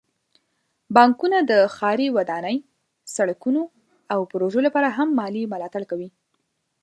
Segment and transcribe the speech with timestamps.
[0.95, 2.57] بانکونه د ښاري ودانۍ،
[3.15, 3.61] سړکونو،
[4.13, 6.09] او پروژو لپاره هم مالي ملاتړ کوي.